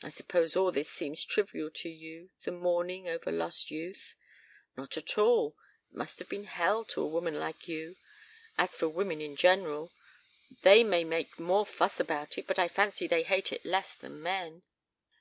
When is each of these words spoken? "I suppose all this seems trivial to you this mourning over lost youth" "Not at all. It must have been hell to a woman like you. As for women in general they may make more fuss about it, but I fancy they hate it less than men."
"I 0.00 0.10
suppose 0.10 0.54
all 0.54 0.70
this 0.70 0.88
seems 0.88 1.24
trivial 1.24 1.68
to 1.68 1.88
you 1.88 2.30
this 2.44 2.54
mourning 2.54 3.08
over 3.08 3.32
lost 3.32 3.68
youth" 3.68 4.14
"Not 4.76 4.96
at 4.96 5.18
all. 5.18 5.56
It 5.90 5.96
must 5.96 6.20
have 6.20 6.28
been 6.28 6.44
hell 6.44 6.84
to 6.84 7.02
a 7.02 7.06
woman 7.08 7.40
like 7.40 7.66
you. 7.66 7.96
As 8.56 8.72
for 8.76 8.88
women 8.88 9.20
in 9.20 9.34
general 9.34 9.90
they 10.62 10.84
may 10.84 11.02
make 11.02 11.36
more 11.40 11.66
fuss 11.66 11.98
about 11.98 12.38
it, 12.38 12.46
but 12.46 12.60
I 12.60 12.68
fancy 12.68 13.08
they 13.08 13.24
hate 13.24 13.50
it 13.50 13.64
less 13.64 13.92
than 13.92 14.22
men." 14.22 14.62